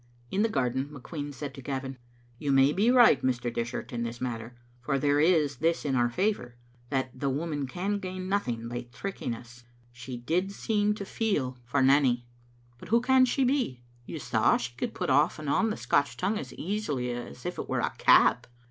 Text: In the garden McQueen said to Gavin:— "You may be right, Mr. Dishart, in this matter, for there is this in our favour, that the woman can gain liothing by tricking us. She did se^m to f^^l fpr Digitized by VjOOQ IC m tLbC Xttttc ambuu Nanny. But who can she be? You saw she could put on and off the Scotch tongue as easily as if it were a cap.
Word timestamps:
In 0.31 0.41
the 0.41 0.49
garden 0.49 0.85
McQueen 0.91 1.31
said 1.31 1.53
to 1.53 1.61
Gavin:— 1.61 1.99
"You 2.39 2.51
may 2.51 2.73
be 2.73 2.89
right, 2.89 3.21
Mr. 3.21 3.53
Dishart, 3.53 3.93
in 3.93 4.01
this 4.01 4.19
matter, 4.19 4.55
for 4.81 4.97
there 4.97 5.19
is 5.19 5.57
this 5.57 5.85
in 5.85 5.95
our 5.95 6.09
favour, 6.09 6.55
that 6.89 7.11
the 7.19 7.29
woman 7.29 7.67
can 7.67 7.99
gain 7.99 8.27
liothing 8.27 8.67
by 8.67 8.87
tricking 8.91 9.35
us. 9.35 9.63
She 9.91 10.17
did 10.17 10.47
se^m 10.49 10.95
to 10.95 11.03
f^^l 11.03 11.03
fpr 11.03 11.03
Digitized 11.03 11.03
by 11.03 11.03
VjOOQ 11.03 11.03
IC 11.03 11.03
m 11.03 11.35
tLbC 11.35 11.37
Xttttc 11.37 11.53
ambuu 11.53 11.85
Nanny. 11.85 12.25
But 12.79 12.89
who 12.89 13.01
can 13.01 13.25
she 13.25 13.43
be? 13.43 13.81
You 14.07 14.17
saw 14.17 14.57
she 14.57 14.73
could 14.75 14.95
put 14.95 15.09
on 15.11 15.29
and 15.37 15.49
off 15.51 15.69
the 15.69 15.77
Scotch 15.77 16.17
tongue 16.17 16.39
as 16.39 16.51
easily 16.55 17.11
as 17.11 17.45
if 17.45 17.59
it 17.59 17.69
were 17.69 17.81
a 17.81 17.91
cap. 17.99 18.47